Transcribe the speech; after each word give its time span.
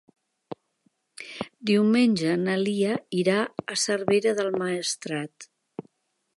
Diumenge 1.71 2.33
na 2.47 2.57
Lia 2.63 2.95
irà 3.21 3.37
a 3.75 3.79
Cervera 3.85 4.37
del 4.41 4.53
Maestrat. 4.63 5.51